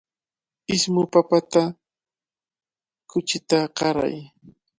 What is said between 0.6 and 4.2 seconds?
Ismu papata kuchita qaray.